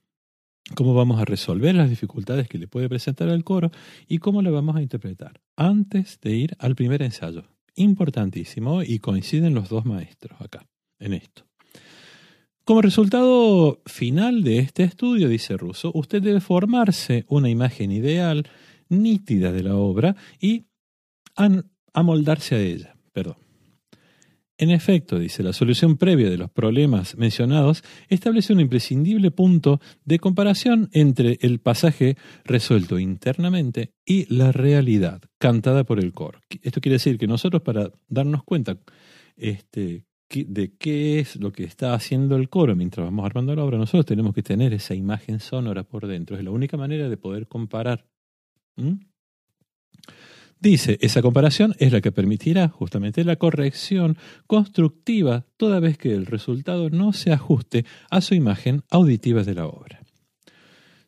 cómo 0.75 0.93
vamos 0.93 1.19
a 1.19 1.25
resolver 1.25 1.75
las 1.75 1.89
dificultades 1.89 2.47
que 2.47 2.57
le 2.57 2.67
puede 2.67 2.89
presentar 2.89 3.29
el 3.29 3.43
coro 3.43 3.71
y 4.07 4.19
cómo 4.19 4.41
la 4.41 4.51
vamos 4.51 4.75
a 4.75 4.81
interpretar 4.81 5.41
antes 5.55 6.19
de 6.21 6.35
ir 6.35 6.55
al 6.59 6.75
primer 6.75 7.01
ensayo. 7.01 7.43
Importantísimo 7.75 8.83
y 8.83 8.99
coinciden 8.99 9.55
los 9.55 9.69
dos 9.69 9.85
maestros 9.85 10.39
acá, 10.39 10.65
en 10.99 11.13
esto. 11.13 11.45
Como 12.65 12.81
resultado 12.81 13.81
final 13.85 14.43
de 14.43 14.59
este 14.59 14.83
estudio, 14.83 15.27
dice 15.27 15.57
Russo, 15.57 15.91
usted 15.93 16.21
debe 16.21 16.39
formarse 16.39 17.25
una 17.27 17.49
imagen 17.49 17.91
ideal, 17.91 18.47
nítida 18.87 19.51
de 19.51 19.63
la 19.63 19.75
obra 19.75 20.15
y 20.39 20.67
amoldarse 21.93 22.55
a 22.55 22.59
ella. 22.61 22.95
Perdón. 23.11 23.42
En 24.63 24.71
efecto, 24.71 25.19
dice, 25.19 25.43
la 25.43 25.51
solución 25.51 25.97
previa 25.97 26.29
de 26.29 26.37
los 26.37 26.49
problemas 26.49 27.17
mencionados 27.17 27.83
establece 28.07 28.53
un 28.53 28.61
imprescindible 28.61 29.29
punto 29.29 29.81
de 30.05 30.19
comparación 30.19 30.87
entre 30.93 31.37
el 31.41 31.59
pasaje 31.59 32.15
resuelto 32.45 32.97
internamente 32.97 33.91
y 34.05 34.33
la 34.33 34.53
realidad 34.53 35.21
cantada 35.37 35.83
por 35.83 35.99
el 35.99 36.13
coro. 36.13 36.39
Esto 36.61 36.79
quiere 36.79 36.93
decir 36.93 37.17
que 37.17 37.27
nosotros 37.27 37.61
para 37.61 37.91
darnos 38.07 38.45
cuenta 38.45 38.77
este, 39.35 40.05
de 40.29 40.77
qué 40.77 41.19
es 41.19 41.35
lo 41.35 41.51
que 41.51 41.65
está 41.65 41.93
haciendo 41.93 42.37
el 42.37 42.47
coro 42.47 42.73
mientras 42.73 43.05
vamos 43.05 43.25
armando 43.25 43.53
la 43.57 43.65
obra, 43.65 43.77
nosotros 43.77 44.05
tenemos 44.05 44.33
que 44.33 44.43
tener 44.43 44.71
esa 44.71 44.95
imagen 44.95 45.41
sonora 45.41 45.83
por 45.83 46.07
dentro. 46.07 46.37
Es 46.37 46.43
la 46.45 46.51
única 46.51 46.77
manera 46.77 47.09
de 47.09 47.17
poder 47.17 47.49
comparar. 47.49 48.05
Dice, 50.63 50.97
esa 51.01 51.21
comparación 51.21 51.75
es 51.77 51.91
la 51.91 51.99
que 51.99 52.13
permitirá 52.13 52.69
justamente 52.69 53.25
la 53.25 53.35
corrección 53.35 54.17
constructiva 54.47 55.45
toda 55.57 55.81
vez 55.81 55.97
que 55.97 56.13
el 56.13 56.25
resultado 56.25 56.89
no 56.89 57.11
se 57.11 57.33
ajuste 57.33 57.83
a 58.09 58.21
su 58.21 58.33
imagen 58.33 58.81
auditiva 58.89 59.43
de 59.43 59.55
la 59.55 59.67
obra. 59.67 60.01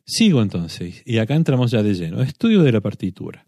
Sigo 0.04 0.42
entonces, 0.42 1.02
y 1.06 1.16
acá 1.16 1.36
entramos 1.36 1.70
ya 1.70 1.82
de 1.82 1.94
lleno, 1.94 2.20
estudio 2.20 2.62
de 2.62 2.70
la 2.70 2.82
partitura. 2.82 3.46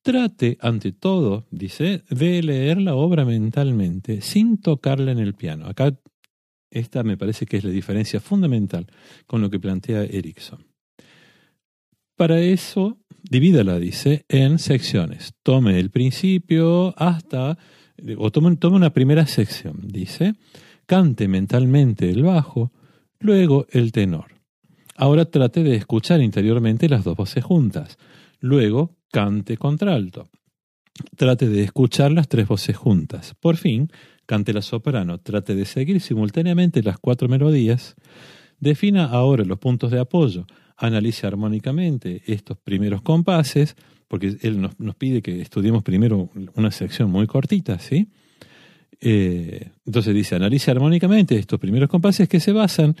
Trate, 0.00 0.56
ante 0.58 0.92
todo, 0.92 1.46
dice, 1.50 2.02
de 2.08 2.42
leer 2.42 2.80
la 2.80 2.94
obra 2.94 3.26
mentalmente, 3.26 4.22
sin 4.22 4.56
tocarla 4.56 5.12
en 5.12 5.18
el 5.18 5.34
piano. 5.34 5.66
Acá 5.66 6.00
esta 6.70 7.02
me 7.02 7.18
parece 7.18 7.44
que 7.44 7.58
es 7.58 7.64
la 7.64 7.70
diferencia 7.70 8.20
fundamental 8.20 8.86
con 9.26 9.42
lo 9.42 9.50
que 9.50 9.60
plantea 9.60 10.04
Erickson. 10.04 10.75
Para 12.16 12.40
eso, 12.40 12.98
divídala, 13.22 13.78
dice, 13.78 14.24
en 14.28 14.58
secciones. 14.58 15.34
Tome 15.42 15.78
el 15.78 15.90
principio 15.90 16.94
hasta, 16.96 17.58
o 18.16 18.30
tome, 18.30 18.56
una 18.62 18.90
primera 18.90 19.26
sección, 19.26 19.80
dice, 19.82 20.34
cante 20.86 21.28
mentalmente 21.28 22.10
el 22.10 22.22
bajo, 22.22 22.72
luego 23.20 23.66
el 23.70 23.92
tenor. 23.92 24.36
Ahora 24.96 25.26
trate 25.26 25.62
de 25.62 25.76
escuchar 25.76 26.22
interiormente 26.22 26.88
las 26.88 27.04
dos 27.04 27.16
voces 27.16 27.44
juntas. 27.44 27.98
Luego 28.40 28.96
cante 29.12 29.58
contralto. 29.58 30.30
Trate 31.16 31.48
de 31.48 31.64
escuchar 31.64 32.12
las 32.12 32.28
tres 32.28 32.48
voces 32.48 32.76
juntas. 32.76 33.34
Por 33.38 33.58
fin, 33.58 33.90
cante 34.24 34.54
la 34.54 34.62
soprano. 34.62 35.18
Trate 35.18 35.54
de 35.54 35.66
seguir 35.66 36.00
simultáneamente 36.00 36.82
las 36.82 36.98
cuatro 36.98 37.28
melodías. 37.28 37.94
Defina 38.58 39.06
ahora 39.06 39.44
los 39.44 39.58
puntos 39.58 39.90
de 39.90 40.00
apoyo 40.00 40.46
analice 40.76 41.26
armónicamente 41.26 42.22
estos 42.26 42.58
primeros 42.58 43.02
compases, 43.02 43.76
porque 44.08 44.36
él 44.42 44.60
nos, 44.60 44.96
pide 44.96 45.22
que 45.22 45.40
estudiemos 45.40 45.82
primero 45.82 46.30
una 46.54 46.70
sección 46.70 47.10
muy 47.10 47.26
cortita, 47.26 47.78
¿sí? 47.78 48.08
Eh, 49.00 49.70
entonces 49.84 50.14
dice, 50.14 50.36
analice 50.36 50.70
armónicamente 50.70 51.36
estos 51.36 51.60
primeros 51.60 51.88
compases 51.88 52.28
que 52.28 52.40
se 52.40 52.52
basan 52.52 52.96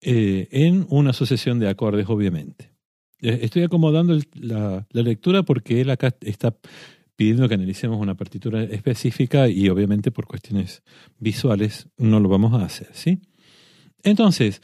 eh, 0.00 0.48
en 0.52 0.86
una 0.90 1.12
sucesión 1.12 1.58
de 1.58 1.68
acordes, 1.68 2.06
obviamente. 2.08 2.70
Eh, 3.20 3.40
estoy 3.42 3.64
acomodando 3.64 4.16
la, 4.34 4.86
la, 4.90 5.02
lectura 5.02 5.42
porque 5.42 5.80
él 5.80 5.90
acá 5.90 6.14
está 6.20 6.56
pidiendo 7.16 7.48
que 7.48 7.54
analicemos 7.54 8.00
una 8.00 8.14
partitura 8.14 8.62
específica 8.62 9.48
y 9.48 9.68
obviamente 9.68 10.12
por 10.12 10.28
cuestiones 10.28 10.84
visuales 11.18 11.88
no 11.96 12.20
lo 12.20 12.28
vamos 12.28 12.54
a 12.54 12.64
hacer, 12.64 12.90
¿sí? 12.92 13.20
Entonces, 14.02 14.62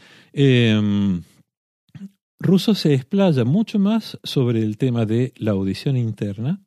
Russo 2.38 2.74
se 2.74 2.94
explaya 2.94 3.44
mucho 3.44 3.78
más 3.78 4.18
sobre 4.22 4.62
el 4.62 4.76
tema 4.76 5.06
de 5.06 5.32
la 5.36 5.52
audición 5.52 5.96
interna. 5.96 6.62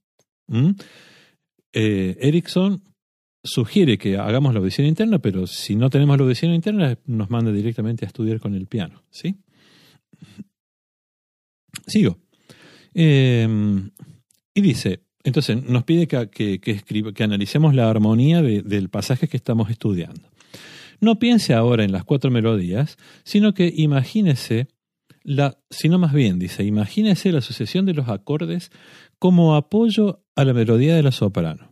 Eh, 1.74 2.18
Erickson 2.20 2.82
sugiere 3.44 3.98
que 3.98 4.18
hagamos 4.18 4.54
la 4.54 4.60
audición 4.60 4.88
interna, 4.88 5.20
pero 5.20 5.48
si 5.48 5.76
no 5.76 5.90
tenemos 5.90 6.18
la 6.18 6.24
audición 6.24 6.54
interna, 6.54 6.98
nos 7.06 7.30
manda 7.30 7.52
directamente 7.52 8.06
a 8.06 8.08
estudiar 8.08 8.40
con 8.40 8.56
el 8.56 8.68
piano. 8.68 9.04
¿sí? 9.10 9.36
Sigo. 11.86 12.18
Em, 12.94 13.92
y 14.54 14.62
dice, 14.62 15.02
entonces 15.24 15.62
nos 15.64 15.84
pide 15.84 16.08
que, 16.08 16.60
que, 16.60 17.24
analicemos 17.24 17.76
la 17.76 17.90
armonía 17.90 18.42
del 18.42 18.90
pasaje 18.90 19.28
que 19.28 19.38
estamos 19.38 19.70
estudiando. 19.70 20.30
No 21.00 21.20
piense 21.20 21.54
ahora 21.54 21.84
en 21.84 21.92
las 21.92 22.04
cuatro 22.04 22.32
melodías, 22.32 22.98
sino 23.24 23.54
que 23.54 23.72
imagínese 23.76 24.68
la, 25.24 25.58
sino 25.70 26.00
más 26.00 26.14
bien, 26.14 26.40
dice, 26.40 26.64
imagínese 26.64 27.32
la 27.32 27.42
sucesión 27.42 27.86
de 27.86 27.94
los 27.94 28.08
acordes 28.08 28.72
como 29.20 29.56
apoyo 29.56 30.24
a 30.36 30.46
la 30.46 30.54
melodía 30.54 30.96
de 30.96 31.04
la 31.04 31.12
soprano. 31.12 31.72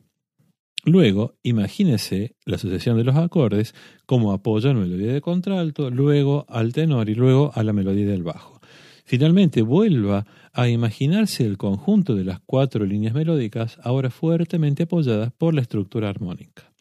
Luego, 0.83 1.35
imagínese 1.41 2.35
la 2.45 2.59
sucesión 2.59 2.97
de 2.97 3.03
los 3.03 3.15
acordes 3.15 3.73
como 4.05 4.33
apoyo 4.33 4.69
a 4.69 4.73
la 4.73 4.81
melodía 4.81 5.13
de 5.13 5.21
contralto, 5.21 5.89
luego 5.89 6.45
al 6.47 6.73
tenor 6.73 7.09
y 7.09 7.15
luego 7.15 7.51
a 7.55 7.63
la 7.63 7.73
melodía 7.73 8.05
del 8.05 8.23
bajo. 8.23 8.61
Finalmente, 9.05 9.63
vuelva 9.63 10.25
a 10.53 10.67
imaginarse 10.67 11.45
el 11.45 11.57
conjunto 11.57 12.15
de 12.15 12.23
las 12.25 12.39
cuatro 12.41 12.85
líneas 12.85 13.13
melódicas, 13.13 13.79
ahora 13.81 14.09
fuertemente 14.09 14.83
apoyadas 14.83 15.31
por 15.31 15.53
la 15.53 15.61
estructura 15.61 16.09
armónica. 16.09 16.74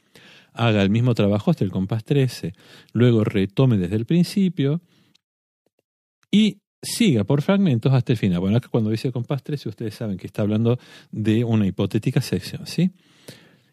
Haga 0.55 0.83
el 0.83 0.91
mismo 0.91 1.15
trabajo 1.15 1.51
hasta 1.51 1.65
el 1.65 1.71
compás 1.71 2.05
13, 2.05 2.55
luego 2.93 3.25
retome 3.25 3.77
desde 3.77 3.97
el 3.97 4.07
principio 4.07 4.81
y 6.31 6.59
siga 6.81 7.25
por 7.25 7.43
fragmentos 7.43 7.93
hasta 7.93 8.13
el 8.13 8.19
final. 8.19 8.41
Bueno, 8.41 8.57
acá 8.57 8.69
cuando 8.69 8.91
dice 8.91 9.13
compás 9.13 9.43
13, 9.43 9.69
ustedes 9.69 9.95
saben 9.95 10.17
que 10.17 10.27
está 10.27 10.43
hablando 10.43 10.79
de 11.11 11.45
una 11.45 11.67
hipotética 11.67 12.21
sección, 12.21 12.67
¿sí? 12.67 12.93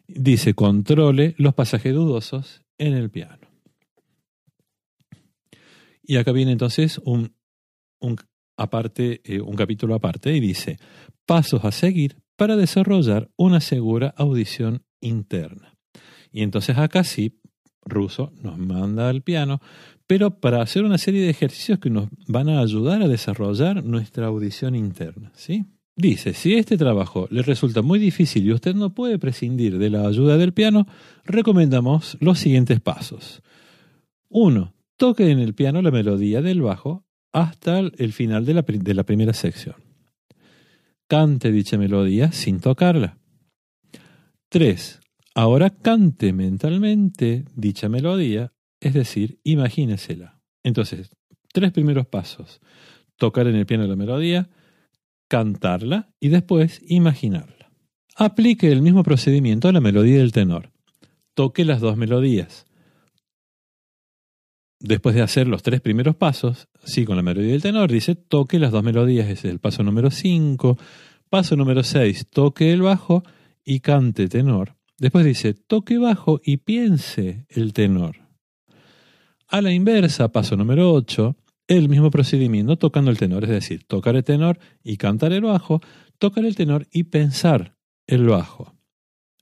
Dice, 0.06 0.54
controle 0.54 1.34
los 1.38 1.54
pasajes 1.54 1.94
dudosos 1.94 2.62
en 2.78 2.94
el 2.94 3.10
piano. 3.10 3.48
Y 6.02 6.16
acá 6.16 6.32
viene 6.32 6.52
entonces 6.52 7.00
un, 7.04 7.34
aparte, 8.56 9.20
eh, 9.24 9.40
un 9.40 9.54
capítulo 9.54 9.94
aparte 9.94 10.34
y 10.34 10.40
dice, 10.40 10.78
pasos 11.26 11.64
a 11.64 11.72
seguir 11.72 12.16
para 12.36 12.56
desarrollar 12.56 13.30
una 13.36 13.60
segura 13.60 14.12
audición 14.16 14.84
interna. 15.00 15.71
Y 16.32 16.42
entonces 16.42 16.78
acá 16.78 17.04
sí, 17.04 17.38
Ruso 17.84 18.32
nos 18.42 18.58
manda 18.58 19.08
al 19.08 19.22
piano 19.22 19.60
pero 20.12 20.38
para 20.40 20.60
hacer 20.60 20.84
una 20.84 20.98
serie 20.98 21.22
de 21.22 21.30
ejercicios 21.30 21.78
que 21.78 21.88
nos 21.88 22.10
van 22.26 22.50
a 22.50 22.60
ayudar 22.60 23.00
a 23.00 23.08
desarrollar 23.08 23.82
nuestra 23.82 24.26
audición 24.26 24.74
interna. 24.74 25.32
¿sí? 25.34 25.64
Dice, 25.96 26.34
si 26.34 26.52
este 26.52 26.76
trabajo 26.76 27.28
le 27.30 27.40
resulta 27.40 27.80
muy 27.80 27.98
difícil 27.98 28.44
y 28.44 28.52
usted 28.52 28.74
no 28.74 28.94
puede 28.94 29.18
prescindir 29.18 29.78
de 29.78 29.88
la 29.88 30.06
ayuda 30.06 30.36
del 30.36 30.52
piano, 30.52 30.86
recomendamos 31.24 32.18
los 32.20 32.38
siguientes 32.38 32.78
pasos. 32.78 33.42
1. 34.28 34.74
Toque 34.98 35.30
en 35.30 35.38
el 35.38 35.54
piano 35.54 35.80
la 35.80 35.90
melodía 35.90 36.42
del 36.42 36.60
bajo 36.60 37.06
hasta 37.32 37.78
el 37.78 38.12
final 38.12 38.44
de 38.44 38.52
la, 38.52 38.62
de 38.62 38.94
la 38.94 39.04
primera 39.04 39.32
sección. 39.32 39.76
Cante 41.06 41.50
dicha 41.50 41.78
melodía 41.78 42.32
sin 42.32 42.60
tocarla. 42.60 43.16
3. 44.50 45.00
Ahora 45.34 45.70
cante 45.70 46.32
mentalmente 46.32 47.44
dicha 47.54 47.88
melodía 47.88 48.52
es 48.82 48.94
decir, 48.94 49.38
imagínesela. 49.44 50.40
Entonces, 50.64 51.10
tres 51.52 51.70
primeros 51.70 52.06
pasos. 52.06 52.60
Tocar 53.16 53.46
en 53.46 53.54
el 53.54 53.64
piano 53.64 53.86
la 53.86 53.94
melodía, 53.94 54.50
cantarla 55.28 56.12
y 56.18 56.28
después 56.28 56.82
imaginarla. 56.88 57.70
Aplique 58.16 58.72
el 58.72 58.82
mismo 58.82 59.04
procedimiento 59.04 59.68
a 59.68 59.72
la 59.72 59.80
melodía 59.80 60.18
del 60.18 60.32
tenor. 60.32 60.72
Toque 61.34 61.64
las 61.64 61.80
dos 61.80 61.96
melodías. 61.96 62.66
Después 64.80 65.14
de 65.14 65.22
hacer 65.22 65.46
los 65.46 65.62
tres 65.62 65.80
primeros 65.80 66.16
pasos, 66.16 66.68
sí, 66.84 67.04
con 67.04 67.14
la 67.14 67.22
melodía 67.22 67.52
del 67.52 67.62
tenor, 67.62 67.90
dice 67.90 68.16
toque 68.16 68.58
las 68.58 68.72
dos 68.72 68.82
melodías, 68.82 69.28
ese 69.28 69.46
es 69.46 69.54
el 69.54 69.60
paso 69.60 69.84
número 69.84 70.10
5. 70.10 70.76
Paso 71.30 71.54
número 71.54 71.84
6, 71.84 72.26
toque 72.30 72.72
el 72.72 72.82
bajo 72.82 73.22
y 73.64 73.78
cante 73.78 74.28
tenor. 74.28 74.74
Después 75.02 75.24
dice 75.24 75.52
toque 75.52 75.98
bajo 75.98 76.40
y 76.44 76.58
piense 76.58 77.44
el 77.48 77.72
tenor. 77.72 78.18
A 79.48 79.60
la 79.60 79.72
inversa, 79.72 80.30
paso 80.30 80.56
número 80.56 80.92
8, 80.92 81.36
el 81.66 81.88
mismo 81.88 82.12
procedimiento 82.12 82.76
tocando 82.78 83.10
el 83.10 83.18
tenor, 83.18 83.42
es 83.42 83.50
decir, 83.50 83.82
tocar 83.84 84.14
el 84.14 84.22
tenor 84.22 84.60
y 84.84 84.98
cantar 84.98 85.32
el 85.32 85.42
bajo, 85.42 85.80
tocar 86.18 86.44
el 86.44 86.54
tenor 86.54 86.86
y 86.92 87.02
pensar 87.02 87.74
el 88.06 88.28
bajo. 88.28 88.76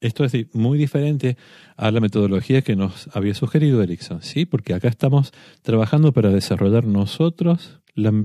Esto 0.00 0.24
es 0.24 0.32
muy 0.54 0.78
diferente 0.78 1.36
a 1.76 1.90
la 1.90 2.00
metodología 2.00 2.62
que 2.62 2.74
nos 2.74 3.14
había 3.14 3.34
sugerido 3.34 3.82
Erickson, 3.82 4.22
¿sí? 4.22 4.46
Porque 4.46 4.72
acá 4.72 4.88
estamos 4.88 5.30
trabajando 5.60 6.14
para 6.14 6.30
desarrollar 6.30 6.86
nosotros 6.86 7.82
la 7.94 8.24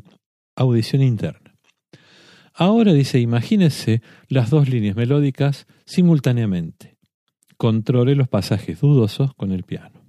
audición 0.55 1.01
interna. 1.01 1.53
Ahora 2.53 2.93
dice, 2.93 3.19
imagínese 3.19 4.01
las 4.29 4.49
dos 4.51 4.69
líneas 4.69 4.95
melódicas 4.95 5.67
simultáneamente. 5.85 6.94
Controle 7.57 8.15
los 8.15 8.27
pasajes 8.27 8.81
dudosos 8.81 9.33
con 9.35 9.51
el 9.51 9.63
piano. 9.63 10.01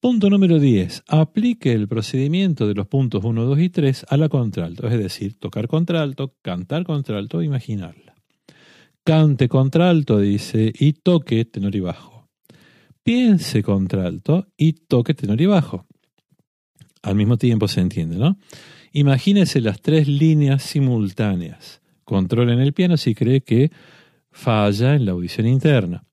Punto 0.00 0.30
número 0.30 0.60
10. 0.60 1.02
Aplique 1.08 1.72
el 1.72 1.88
procedimiento 1.88 2.68
de 2.68 2.74
los 2.74 2.86
puntos 2.86 3.24
1, 3.24 3.44
2 3.44 3.58
y 3.58 3.68
3 3.68 4.06
a 4.08 4.16
la 4.16 4.28
contralto, 4.28 4.86
es 4.86 4.96
decir, 4.96 5.34
tocar 5.38 5.66
contralto, 5.66 6.36
cantar 6.40 6.84
contralto, 6.84 7.42
imaginarla. 7.42 8.14
Cante 9.02 9.48
contralto, 9.48 10.18
dice, 10.20 10.72
y 10.78 10.92
toque 10.92 11.44
tenor 11.46 11.74
y 11.74 11.80
bajo. 11.80 12.28
Piense 13.02 13.62
contralto 13.62 14.46
y 14.56 14.74
toque 14.74 15.14
tenor 15.14 15.40
y 15.40 15.46
bajo. 15.46 15.86
Al 17.02 17.14
mismo 17.16 17.36
tiempo 17.36 17.66
se 17.66 17.80
entiende, 17.80 18.18
¿no? 18.18 18.38
Imagínese 18.92 19.60
las 19.60 19.80
tres 19.80 20.06
líneas 20.06 20.62
simultáneas. 20.62 21.80
Controle 22.04 22.52
en 22.52 22.60
el 22.60 22.72
piano 22.72 22.96
si 22.96 23.14
cree 23.14 23.40
que 23.40 23.70
falla 24.30 24.94
en 24.94 25.06
la 25.06 25.12
audición 25.12 25.46
interna. 25.46 26.04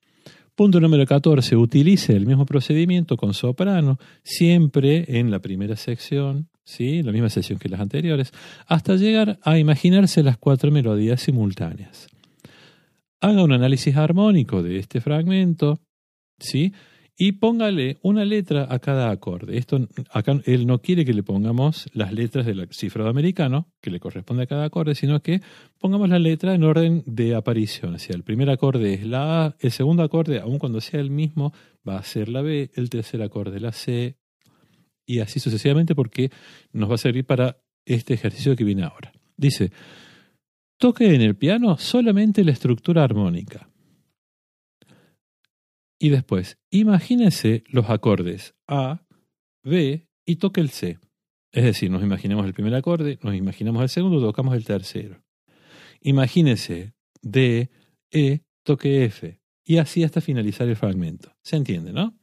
Punto 0.56 0.80
número 0.80 1.06
14. 1.06 1.58
Utilice 1.58 2.16
el 2.16 2.26
mismo 2.26 2.46
procedimiento 2.46 3.18
con 3.18 3.34
soprano, 3.34 4.00
siempre 4.24 5.04
en 5.20 5.30
la 5.30 5.40
primera 5.40 5.76
sección, 5.76 6.48
¿sí? 6.64 7.04
la 7.04 7.12
misma 7.12 7.30
sección 7.30 7.60
que 7.60 7.68
las 7.68 7.82
anteriores, 7.82 8.32
hasta 8.66 8.96
llegar 8.96 9.38
a 9.44 9.60
imaginarse 9.60 10.24
las 10.24 10.38
cuatro 10.38 10.72
melodías 10.72 11.22
simultáneas. 11.22 12.08
haga 13.20 13.44
un 13.44 13.52
análisis 13.52 13.98
armónico 13.98 14.64
de 14.64 14.78
este 14.78 15.02
fragmento, 15.02 15.80
¿sí? 16.40 16.72
Y 17.18 17.34
póngale 17.34 17.98
una 18.02 18.26
letra 18.26 18.68
a 18.70 18.80
cada 18.80 19.10
acorde. 19.10 19.58
Esto 19.58 19.88
acá 20.12 20.40
él 20.46 20.68
no 20.68 20.80
quiere 20.80 21.06
que 21.06 21.14
le 21.14 21.24
pongamos 21.24 21.90
las 21.94 22.12
letras 22.12 22.46
del 22.46 22.68
cifrado 22.72 23.10
americano, 23.10 23.68
que 23.82 23.90
le 23.90 24.00
corresponde 24.00 24.44
a 24.44 24.48
cada 24.48 24.66
acorde, 24.66 24.96
sino 24.96 25.22
que 25.22 25.42
pongamos 25.80 26.10
la 26.10 26.20
letra 26.20 26.54
en 26.54 26.64
orden 26.64 27.04
de 27.06 27.36
aparición. 27.36 27.96
O 27.96 28.00
sea, 28.00 28.16
el 28.16 28.24
primer 28.24 28.50
acorde 28.50 28.94
es 28.96 29.06
la 29.06 29.46
A, 29.46 29.56
el 29.60 29.72
segundo 29.72 30.04
acorde, 30.04 30.40
aun 30.40 30.60
cuando 30.60 30.82
sea 30.82 31.00
el 31.00 31.10
mismo, 31.10 31.54
va 31.88 31.98
a 31.98 32.04
ser 32.04 32.28
la 32.28 32.42
B, 32.42 32.72
el 32.76 32.90
tercer 32.90 33.22
acorde 33.22 33.60
la 33.60 33.72
C, 33.72 34.18
y 35.06 35.20
así 35.20 35.40
sucesivamente 35.40 35.96
porque 35.96 36.32
nos 36.74 36.90
va 36.90 36.96
a 36.96 37.00
servir 37.00 37.26
para 37.26 37.58
este 37.86 38.14
ejercicio 38.14 38.56
que 38.56 38.64
viene 38.64 38.84
ahora. 38.84 39.14
Dice, 39.38 39.72
toque 40.78 41.14
en 41.14 41.22
el 41.22 41.36
piano 41.36 41.78
solamente 41.78 42.44
la 42.44 42.52
estructura 42.52 43.04
armónica. 43.04 43.70
Y 45.98 46.10
después, 46.10 46.58
imagínese 46.70 47.64
los 47.68 47.90
acordes 47.90 48.54
A, 48.68 49.06
B 49.64 50.08
y 50.26 50.36
toque 50.38 50.62
el 50.62 50.70
C. 50.70 51.00
Es 51.52 51.64
decir, 51.64 51.90
nos 51.90 52.04
imaginemos 52.04 52.46
el 52.46 52.54
primer 52.54 52.76
acorde, 52.76 53.18
nos 53.24 53.34
imaginamos 53.34 53.82
el 53.82 53.90
segundo, 53.90 54.20
tocamos 54.20 54.56
el 54.56 54.66
tercero. 54.66 55.24
Imagínese 56.02 56.94
D, 57.22 57.70
E, 58.12 58.42
toque 58.64 59.06
F. 59.06 59.40
Y 59.64 59.78
así 59.78 60.04
hasta 60.04 60.22
finalizar 60.22 60.68
el 60.68 60.76
fragmento. 60.76 61.32
¿Se 61.42 61.56
entiende, 61.56 61.94
no? 61.94 62.14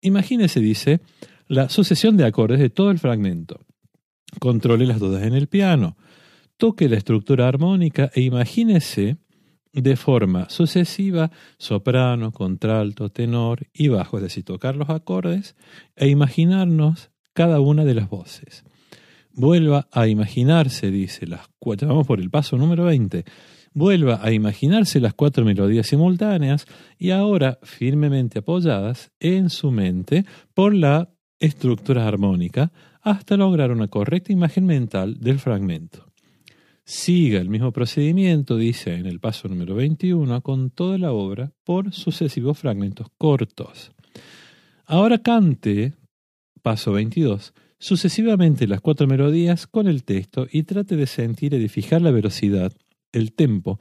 Imagínese, 0.00 0.60
dice, 0.60 1.00
la 1.46 1.68
sucesión 1.68 2.16
de 2.16 2.24
acordes 2.24 2.58
de 2.58 2.70
todo 2.70 2.90
el 2.90 2.98
fragmento. 2.98 3.60
Controle 4.40 4.86
las 4.86 4.98
dudas 4.98 5.22
en 5.22 5.34
el 5.34 5.46
piano. 5.46 5.96
Toque 6.56 6.88
la 6.88 6.96
estructura 6.96 7.46
armónica 7.46 8.10
e 8.14 8.22
imagínese 8.22 9.18
de 9.82 9.96
forma 9.96 10.48
sucesiva 10.50 11.30
soprano, 11.58 12.32
contralto, 12.32 13.10
tenor 13.10 13.66
y 13.72 13.88
bajo, 13.88 14.18
es 14.18 14.22
decir, 14.22 14.44
tocar 14.44 14.76
los 14.76 14.90
acordes 14.90 15.56
e 15.96 16.08
imaginarnos 16.08 17.10
cada 17.32 17.60
una 17.60 17.84
de 17.84 17.94
las 17.94 18.08
voces. 18.08 18.64
Vuelva 19.32 19.88
a 19.90 20.06
imaginarse, 20.06 20.90
dice, 20.90 21.26
las 21.26 21.48
cuatro, 21.58 21.88
vamos 21.88 22.06
por 22.06 22.20
el 22.20 22.30
paso 22.30 22.56
número 22.56 22.84
20, 22.84 23.24
vuelva 23.72 24.20
a 24.22 24.32
imaginarse 24.32 25.00
las 25.00 25.14
cuatro 25.14 25.44
melodías 25.44 25.88
simultáneas 25.88 26.66
y 26.96 27.10
ahora 27.10 27.58
firmemente 27.62 28.38
apoyadas 28.38 29.10
en 29.18 29.50
su 29.50 29.72
mente 29.72 30.24
por 30.54 30.72
la 30.72 31.10
estructura 31.40 32.06
armónica 32.06 32.70
hasta 33.02 33.36
lograr 33.36 33.72
una 33.72 33.88
correcta 33.88 34.32
imagen 34.32 34.66
mental 34.66 35.18
del 35.20 35.40
fragmento 35.40 36.13
siga 36.84 37.40
el 37.40 37.48
mismo 37.48 37.72
procedimiento, 37.72 38.56
dice 38.56 38.94
en 38.94 39.06
el 39.06 39.20
paso 39.20 39.48
número 39.48 39.74
21, 39.74 40.42
con 40.42 40.70
toda 40.70 40.98
la 40.98 41.12
obra 41.12 41.52
por 41.64 41.92
sucesivos 41.92 42.58
fragmentos 42.58 43.08
cortos. 43.16 43.92
Ahora 44.84 45.18
cante, 45.18 45.94
paso 46.62 46.92
22, 46.92 47.54
sucesivamente 47.78 48.66
las 48.66 48.80
cuatro 48.80 49.06
melodías 49.06 49.66
con 49.66 49.88
el 49.88 50.04
texto 50.04 50.46
y 50.50 50.64
trate 50.64 50.96
de 50.96 51.06
sentir 51.06 51.54
y 51.54 51.58
de 51.58 51.68
fijar 51.68 52.02
la 52.02 52.10
velocidad, 52.10 52.72
el 53.12 53.32
tempo 53.32 53.78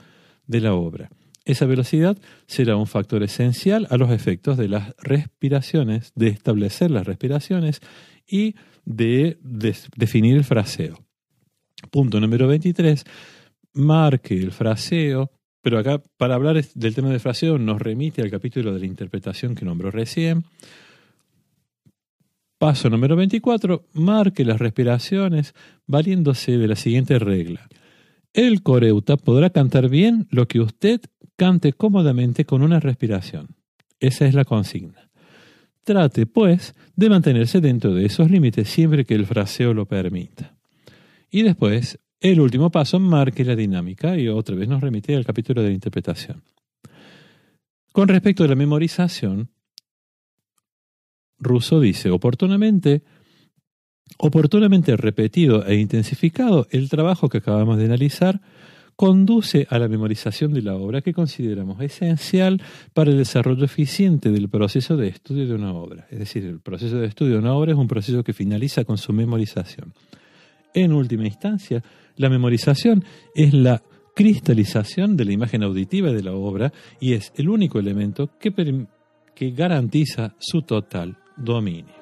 de 0.48 0.62
la 0.62 0.74
obra. 0.74 1.10
Esa 1.46 1.66
velocidad 1.66 2.18
será 2.48 2.78
un 2.78 2.88
factor 2.88 3.22
esencial 3.22 3.86
a 3.90 3.98
los 3.98 4.12
efectos 4.12 4.58
de 4.58 4.70
las 4.70 4.96
respiraciones, 4.98 6.14
de 6.16 6.30
establecer 6.30 6.90
las 6.90 7.06
respiraciones 7.06 7.82
y 8.26 8.56
de, 8.86 9.38
de 9.42 9.76
definir 9.98 10.38
el 10.38 10.46
fraseo. 10.46 11.03
Punto 11.94 12.20
número 12.20 12.48
23, 12.48 13.04
marque 13.74 14.34
el 14.34 14.52
fraseo, 14.52 15.30
pero 15.62 15.78
acá 15.78 16.02
para 16.18 16.34
hablar 16.34 16.66
del 16.74 16.96
tema 16.96 17.10
del 17.10 17.20
fraseo 17.20 17.60
nos 17.60 17.80
remite 17.80 18.24
al 18.24 18.32
capítulo 18.32 18.74
de 18.74 18.80
la 18.80 18.88
interpretación 18.88 19.54
que 19.54 19.64
nombró 19.64 19.92
recién. 19.92 20.44
Paso 22.58 22.90
número 22.90 23.16
24, 23.16 23.86
marque 23.94 24.44
las 24.44 24.58
respiraciones 24.58 25.54
valiéndose 25.86 26.58
de 26.58 26.68
la 26.68 26.76
siguiente 26.76 27.20
regla. 27.20 27.70
El 28.34 28.64
coreuta 28.64 29.16
podrá 29.16 29.52
cantar 29.52 29.88
bien 29.88 30.26
lo 30.32 30.48
que 30.48 30.62
usted 30.62 31.00
cante 31.36 31.74
cómodamente 31.74 32.44
con 32.44 32.64
una 32.64 32.80
respiración. 32.80 33.50
Esa 34.00 34.26
es 34.26 34.34
la 34.34 34.46
consigna. 34.46 35.12
Trate, 35.84 36.26
pues, 36.26 36.74
de 36.96 37.10
mantenerse 37.10 37.62
dentro 37.62 37.94
de 37.94 38.08
esos 38.08 38.32
límites 38.32 38.68
siempre 38.68 39.06
que 39.06 39.14
el 39.14 39.28
fraseo 39.28 39.76
lo 39.76 39.86
permita. 39.86 40.56
Y 41.34 41.42
después, 41.42 41.98
el 42.20 42.40
último 42.40 42.70
paso, 42.70 43.00
marque 43.00 43.44
la 43.44 43.56
dinámica 43.56 44.16
y 44.16 44.28
otra 44.28 44.56
vez 44.56 44.70
nos 44.70 44.82
remite 44.82 45.16
al 45.16 45.26
capítulo 45.26 45.64
de 45.64 45.70
la 45.70 45.74
interpretación. 45.74 46.44
Con 47.92 48.08
respecto 48.08 48.44
a 48.44 48.48
la 48.48 48.54
memorización, 48.54 49.50
Russo 51.40 51.80
dice, 51.80 52.12
oportunamente, 52.12 53.02
oportunamente 54.20 54.96
repetido 54.96 55.66
e 55.66 55.78
intensificado, 55.78 56.68
el 56.70 56.88
trabajo 56.88 57.30
que 57.30 57.40
acabamos 57.40 57.80
de 57.80 57.86
analizar 57.86 58.40
conduce 58.96 59.66
a 59.72 59.80
la 59.80 59.88
memorización 59.88 60.54
de 60.54 60.62
la 60.62 60.76
obra 60.76 61.02
que 61.02 61.14
consideramos 61.14 61.82
esencial 61.82 62.62
para 62.94 63.10
el 63.10 63.18
desarrollo 63.18 63.66
eficiente 63.66 64.30
del 64.30 64.50
proceso 64.50 64.98
de 64.98 65.08
estudio 65.08 65.48
de 65.48 65.56
una 65.56 65.74
obra. 65.74 66.06
Es 66.12 66.20
decir, 66.20 66.46
el 66.46 66.60
proceso 66.60 67.00
de 67.00 67.08
estudio 67.08 67.34
de 67.34 67.40
una 67.40 67.56
obra 67.56 67.72
es 67.72 67.78
un 67.80 67.88
proceso 67.88 68.24
que 68.24 68.34
finaliza 68.34 68.86
con 68.86 69.00
su 69.00 69.14
memorización. 69.14 69.96
En 70.74 70.94
última 70.94 71.26
instancia, 71.26 71.84
la 72.16 72.30
memorización 72.30 73.04
es 73.36 73.54
la 73.54 73.84
cristalización 74.16 75.18
de 75.18 75.26
la 75.26 75.34
imagen 75.34 75.64
auditiva 75.64 76.12
de 76.12 76.24
la 76.24 76.34
obra 76.34 76.72
y 77.00 77.14
es 77.14 77.32
el 77.36 77.50
único 77.50 77.80
elemento 77.80 78.30
que, 78.40 78.54
que 79.36 79.52
garantiza 79.52 80.36
su 80.40 80.62
total 80.62 81.18
dominio. 81.38 81.94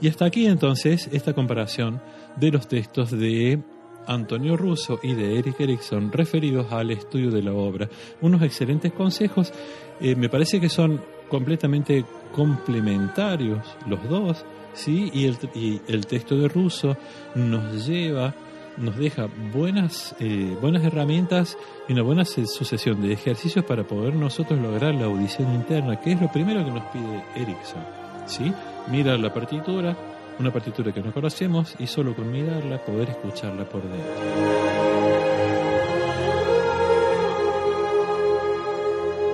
Y 0.00 0.08
hasta 0.08 0.24
aquí 0.24 0.46
entonces 0.46 1.08
esta 1.12 1.34
comparación 1.34 2.00
de 2.36 2.50
los 2.50 2.66
textos 2.68 3.10
de 3.10 3.62
Antonio 4.06 4.56
Russo 4.56 4.98
y 5.02 5.14
de 5.14 5.38
Eric 5.38 5.60
Erickson 5.60 6.10
referidos 6.10 6.72
al 6.72 6.90
estudio 6.90 7.30
de 7.30 7.42
la 7.42 7.52
obra. 7.52 7.88
Unos 8.20 8.42
excelentes 8.42 8.92
consejos, 8.92 9.52
eh, 10.00 10.16
me 10.16 10.28
parece 10.28 10.60
que 10.60 10.68
son 10.68 11.00
completamente 11.28 12.04
complementarios 12.32 13.76
los 13.86 14.08
dos 14.08 14.44
¿sí? 14.74 15.10
Y 15.12 15.26
el, 15.26 15.36
y 15.54 15.80
el 15.88 16.06
texto 16.06 16.36
de 16.36 16.48
ruso 16.48 16.96
nos 17.34 17.86
lleva, 17.86 18.34
nos 18.76 18.96
deja 18.96 19.28
buenas, 19.52 20.14
eh, 20.20 20.56
buenas 20.60 20.84
herramientas 20.84 21.56
y 21.88 21.92
una 21.92 22.02
buena 22.02 22.24
sucesión 22.24 23.02
de 23.02 23.12
ejercicios 23.12 23.64
para 23.64 23.84
poder 23.84 24.14
nosotros 24.14 24.60
lograr 24.60 24.94
la 24.94 25.06
audición 25.06 25.54
interna, 25.54 26.00
que 26.00 26.12
es 26.12 26.20
lo 26.20 26.30
primero 26.30 26.64
que 26.64 26.70
nos 26.70 26.84
pide 26.86 27.24
Erickson. 27.36 27.84
¿sí? 28.26 28.52
Mira 28.88 29.16
la 29.16 29.32
partitura, 29.32 29.96
una 30.38 30.52
partitura 30.52 30.92
que 30.92 31.02
no 31.02 31.12
conocemos, 31.12 31.74
y 31.78 31.86
solo 31.86 32.14
con 32.14 32.30
mirarla 32.30 32.78
poder 32.84 33.10
escucharla 33.10 33.64
por 33.64 33.82
dentro. 33.82 34.70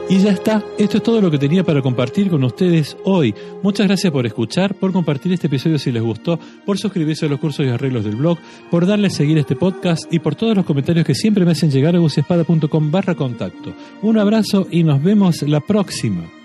Y 0.08 0.18
ya 0.20 0.30
está, 0.30 0.62
esto 0.78 0.98
es 0.98 1.02
todo 1.02 1.20
lo 1.20 1.32
que 1.32 1.38
tenía 1.38 1.64
para 1.64 1.82
compartir 1.82 2.30
con 2.30 2.44
ustedes 2.44 2.96
hoy. 3.02 3.34
Muchas 3.62 3.88
gracias 3.88 4.12
por 4.12 4.24
escuchar, 4.24 4.76
por 4.76 4.92
compartir 4.92 5.32
este 5.32 5.48
episodio 5.48 5.80
si 5.80 5.90
les 5.90 6.00
gustó, 6.00 6.38
por 6.64 6.78
suscribirse 6.78 7.26
a 7.26 7.28
los 7.28 7.40
cursos 7.40 7.66
y 7.66 7.70
arreglos 7.70 8.04
del 8.04 8.14
blog, 8.14 8.38
por 8.70 8.86
darle 8.86 9.08
a 9.08 9.10
seguir 9.10 9.36
este 9.36 9.56
podcast 9.56 10.04
y 10.12 10.20
por 10.20 10.36
todos 10.36 10.54
los 10.54 10.64
comentarios 10.64 11.04
que 11.04 11.16
siempre 11.16 11.44
me 11.44 11.50
hacen 11.50 11.72
llegar 11.72 11.96
a 11.96 11.98
buciespada.com 11.98 12.90
barra 12.92 13.16
contacto. 13.16 13.74
Un 14.02 14.18
abrazo 14.18 14.68
y 14.70 14.84
nos 14.84 15.02
vemos 15.02 15.42
la 15.42 15.58
próxima. 15.58 16.35